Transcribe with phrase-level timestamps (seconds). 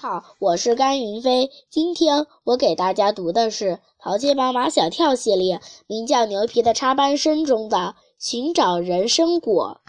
[0.00, 1.50] 好，我是甘云飞。
[1.70, 3.64] 今天我给大家读的是
[3.98, 7.76] 《淘气包马小跳》系列，名叫《牛皮的插班生》中的
[8.16, 9.80] 《寻找人参果》。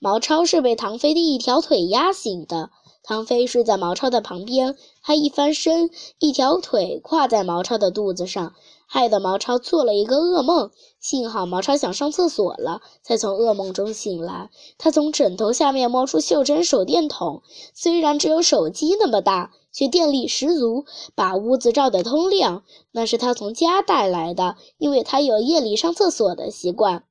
[0.00, 2.70] 毛超是被唐飞的一条腿压醒的，
[3.02, 8.54] 唐飞睡在毛超的旁边，他一翻身，一条腿跨在毛超的肚子上。
[8.86, 10.70] 害得毛超做了一个噩梦，
[11.00, 14.50] 幸好毛超想上厕所了，才从噩梦中醒来。
[14.76, 17.40] 他从枕头下面摸出袖珍手电筒，
[17.74, 22.64] 虽然只有手机那么大，却电力十足，把屋子照得通亮。
[22.90, 27.04] 那是他从家带来的，因为他有夜里上厕所的习惯。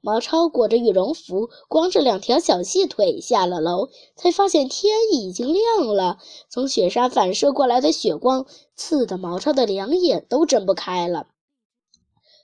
[0.00, 6.18] 毛超裹着羽绒服，光着两条小细腿下了楼，才发现天已经亮了。
[6.48, 11.26] 从雪山反射过来的雪光，刺得毛超的两眼都睁不开了。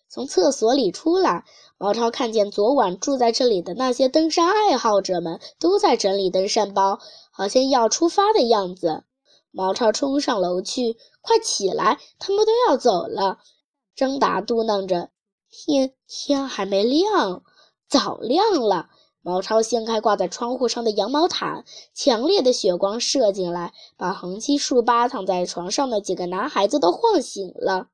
[0.08, 1.44] 从厕所里出来，
[1.76, 7.00] 毛超看见昨晚住在这里的那些登山爱好者们都在整理登山包，
[7.32, 9.02] 好像要出发的样子。
[9.50, 13.38] 毛超冲上楼去：“快起来，他们都要走了。”
[13.96, 15.10] 张达嘟囔着。
[15.56, 17.44] 天天还没亮，
[17.88, 18.88] 早亮了。
[19.22, 27.86] 毛超掀开挂在窗户上的羊毛毯，强烈的血光射进来，把横七竖八躺在床上的几个男孩子都晃醒了。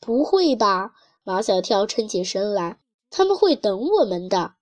[0.00, 0.90] 不会吧？
[1.22, 4.54] 马小跳撑起身来，他们会等我们的。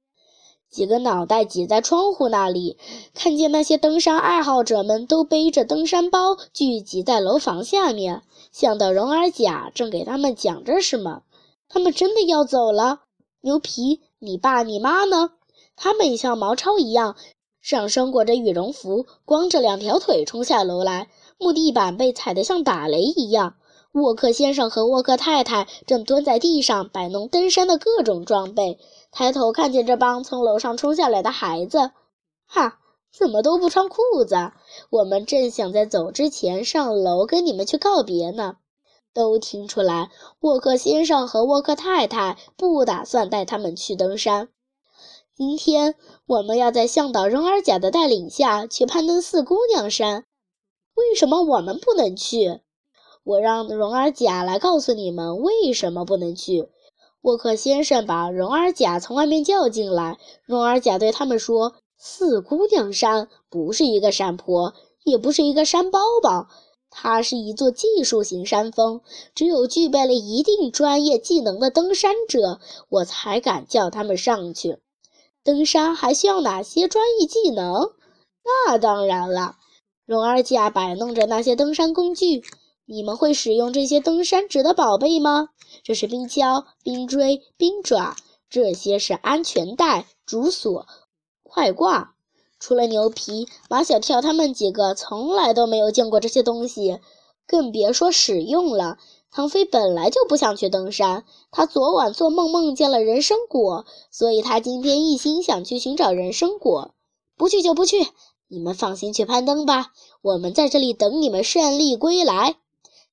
[0.70, 2.78] 几个脑袋挤在窗户那里，
[3.14, 11.22] 看见那些登山爱好者们都背着登山包聚集在楼房下面，想到蓉儿甲正给他们讲着什么。
[11.68, 13.00] 他们真的要走了，
[13.40, 15.32] 牛皮，你爸你妈呢？
[15.76, 17.16] 他们也像毛超一样，
[17.60, 21.08] 上身裹着羽绒服，光着两条腿冲下楼来。
[21.38, 23.54] 木地板被踩得像打雷一样。
[23.92, 28.78] 沃克先生和沃克太太正蹲在地上摆弄登山的各种装备，
[29.10, 31.92] 抬头看见这帮从楼上冲下来的孩子，
[32.46, 32.80] 哈，
[33.12, 34.52] 怎么都不穿裤子？
[34.90, 38.56] 我们正想在走之前上楼跟你们去告别呢。
[39.18, 44.48] 都听出来，沃克先生和沃克太太不打算带他们去登山。
[45.34, 50.24] 今天我们要在向导荣尔甲的带领下去攀登四姑娘山。
[50.94, 52.60] 为什么我们不能去？
[53.24, 56.68] 我让荣尔甲来告诉你们为什么不能去。
[57.22, 60.18] 沃克先生把荣尔甲从外面叫进来。
[60.44, 66.46] 荣尔甲对他们说：“四姑娘山不是一个山坡，也不是一个山包包。”
[66.90, 69.00] 它是一座技术型山峰，
[69.34, 74.78] 只有具备了一定专业技能的登山者，我才敢叫他们上去。
[75.44, 77.92] 登山还需要哪些专业技能？
[78.44, 79.56] 那当然了，
[80.06, 82.42] 蓉儿甲摆弄着那些登山工具。
[82.90, 85.50] 你们会使用这些登山者的宝贝吗？
[85.82, 88.16] 这是冰锹、冰锥、冰爪，
[88.48, 90.86] 这些是安全带、竹索、
[91.42, 92.14] 快挂。
[92.60, 97.00] 除了牛皮、马小跳他们几个，从来都没有见过这些东西，
[97.46, 98.98] 更别说使用了。
[99.30, 106.94] 唐飞本来就不想去登山，他昨晚做梦梦见了人参果，所以他今天一心想去寻找人参果。
[107.36, 108.08] 不去就不去，
[108.48, 109.92] 你们放心去攀登吧，
[110.22, 112.56] 我们在这里等你们胜利归来。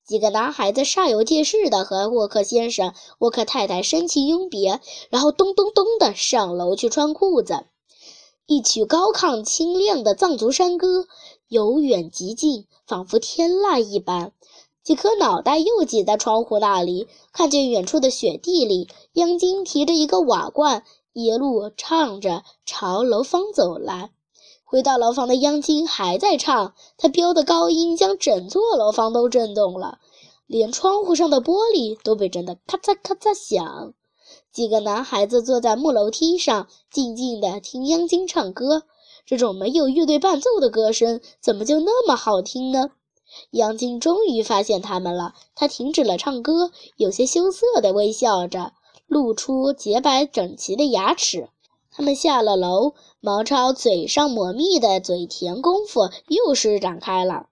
[0.08, 4.80] 几个男孩子煞有介事地和沃克先生、沃克太太深情拥别，
[5.10, 7.66] 然后咚咚咚地上楼去穿裤子。
[8.48, 11.08] 一曲高亢清亮的藏族山歌，
[11.48, 14.34] 由远及近，仿佛天籁一般。
[14.84, 24.12] 几颗脑袋又挤在窗户那里，看见远处的雪地里，央金提着一个瓦罐，一路唱着朝楼房走来。
[24.64, 29.98] 回到楼房的央金还在唱，他飙的高音将整座楼房都震动了，
[30.46, 33.96] 连窗户上的玻璃都被震得咔嚓咔嚓响。
[34.56, 38.84] 几个男孩子坐在木楼梯上，静静地听央金唱歌。
[39.26, 42.92] 这种没有乐队伴奏的歌声，怎么就那么好听呢？
[43.52, 48.72] 央金终于发现他们了，他停止了唱歌，有些羞涩地微笑着，
[49.08, 51.50] 露出洁白整齐的牙齿。
[51.92, 57.48] 他们下了楼，毛超嘴上抹蜜的嘴甜功夫又施展开了。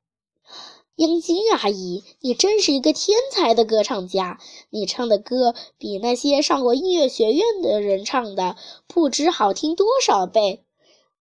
[0.97, 4.39] 央金阿姨，你真是一个天才的歌唱家！
[4.69, 8.57] 你唱的歌比那些上过音乐学院的人唱的
[8.87, 10.63] 不知好听多少倍。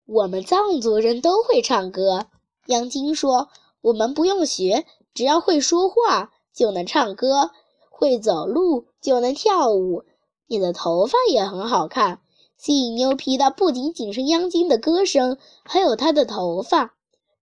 [0.07, 2.27] 我们藏族人都会唱歌，
[2.67, 3.49] 央金说。
[3.83, 4.85] 我们不用学，
[5.15, 7.53] 只要会说话就能唱歌，
[7.89, 10.03] 会走路就能跳舞。
[10.49, 12.21] 你的头发也很好看，
[12.57, 16.96] 吸引牛皮的不仅仅是央金的歌声，还有他的头发，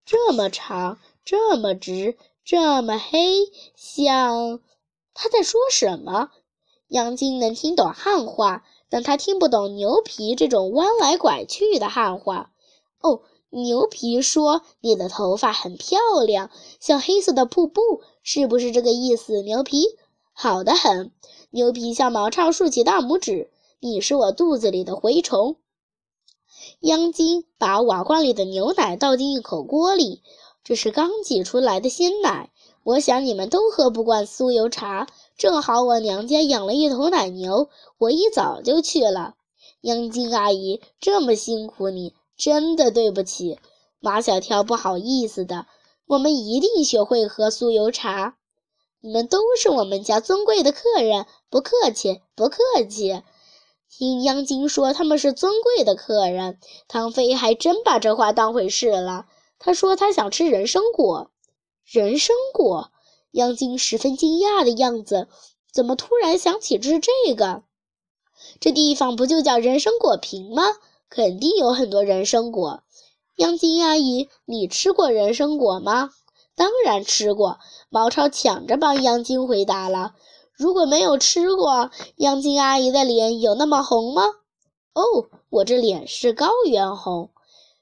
[0.05, 0.99] 这么长。
[1.25, 4.59] 这么直，这么黑，像
[5.15, 6.29] 他在说什么？
[6.87, 12.51] 杨晶能听懂汉话，但他听不懂牛皮这种弯来拐去的汉话。
[13.01, 15.97] 哦，牛皮说：“你的头发很漂
[16.27, 19.81] 亮，像黑色的瀑布，是不是这个意思？”牛皮，
[20.31, 21.11] 好的很。
[21.49, 23.49] 牛皮向毛超竖起大拇指
[23.81, 25.55] ：“你是我肚子里的蛔虫。”
[26.81, 30.21] 央金把瓦罐里的牛奶倒进一口锅里，
[30.63, 32.51] 这是刚挤出来的鲜奶。
[32.83, 35.07] 我想你们都喝不惯酥油茶，
[35.37, 39.33] 正好我娘家养了一头奶牛，我一早就去了。
[39.81, 42.13] 央金阿姨这么辛苦你。
[42.37, 43.59] 真的对不起，
[44.01, 45.67] 马小跳不好意思的。
[46.05, 48.35] 我们一定学会喝酥油茶。
[48.99, 52.57] 你们都是我们家尊贵的客人，不客气，不客
[52.89, 53.21] 气。
[53.89, 59.25] 听央金说他们是尊贵的客人，唐飞还真把这话当回事了。
[59.57, 61.31] 他说他想吃人参果。
[61.85, 62.91] 人参果？
[63.31, 65.27] 央金十分惊讶的样子，
[65.73, 67.63] 怎么突然想起吃这个？
[68.59, 70.63] 这地方不就叫人参果坪吗？
[71.09, 72.83] 肯定有很多人参果，
[73.37, 76.11] 央金阿姨，你吃过人参果吗？
[76.55, 77.59] 当然吃过。
[77.89, 80.15] 毛超抢着帮央金回答了。
[80.57, 84.23] 如果没有吃过，央金阿姨的脸有那么红吗？
[84.93, 87.31] 哦，我这脸是高原红。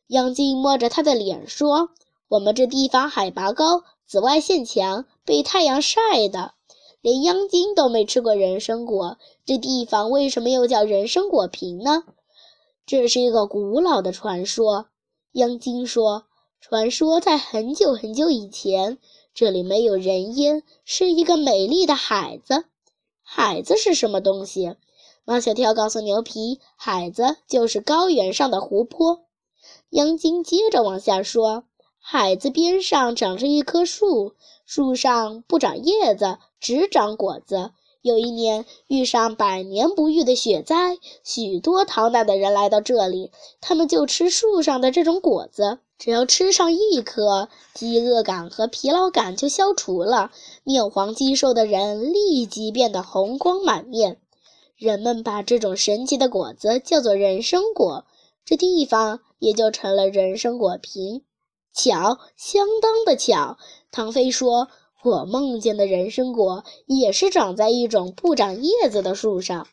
[0.07, 1.89] 央金摸着她的脸说
[2.27, 6.53] ：“我们这地方海拔高，紫外线强，被太阳晒的，
[7.01, 9.17] 连央金都没吃过人参果。
[9.45, 12.03] 这地方为什么又叫人参果坪呢？”
[12.87, 14.87] 这是一个古老的传说，
[15.33, 16.23] 央金说
[16.59, 18.97] ：“传说在很久很久以前，
[19.33, 22.65] 这里没有人烟，是一个美丽的海子。
[23.21, 24.75] 海子是什么东西？”
[25.25, 29.21] 马小跳告诉牛皮：“海子就是高原上的湖泊。”
[29.91, 31.63] 央金接着往下说
[31.97, 34.33] ：“海子边上长着一棵树，
[34.65, 37.71] 树上不长叶子，只长果子。”
[38.03, 43.31] 有一年遇上百年不遇的雪灾，许多逃难的人来到这里，
[43.61, 45.79] 他们就吃树上的这种果子。
[46.03, 50.33] 只要吃上一颗，饥饿感和疲劳感就消除了，
[50.65, 54.19] 面黄肌瘦的人立即变得红光满面。
[54.75, 58.03] 人们把这种神奇的果子叫做人参果，
[58.43, 61.21] 这地方也就成了人参果坪。
[61.73, 63.57] 巧，相当的巧。
[63.89, 64.67] 唐飞说。
[65.05, 69.67] 我梦见的人参果也是长在一种不长叶子的树上。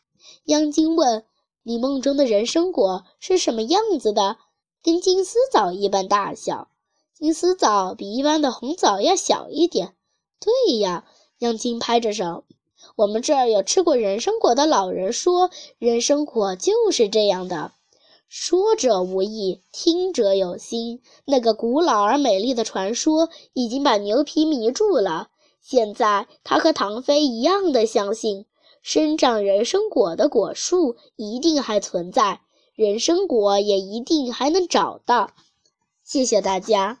[0.45, 1.23] 央金问
[1.63, 4.37] ：“你梦中的人参果是什么样子的
[4.83, 6.69] ？”“跟金丝枣一般大小。
[7.13, 9.95] ”“金丝枣比一般的红枣要小一点。
[10.39, 11.05] ”“对呀。”
[11.39, 12.43] 央金拍着手。
[12.95, 17.73] “我们这儿有吃过人参果的老人说，人参果就是这样的。”
[18.27, 21.01] 说者无意，听者有心。
[21.25, 25.27] 那个古老而美丽的传说已经把牛皮迷住了。
[25.61, 28.45] 现在他和唐飞一样的相信，
[28.81, 32.39] 生长人参果的果树一定还存在，
[32.81, 35.29] 人参果也一定还能找到。
[36.03, 37.00] 谢谢大家。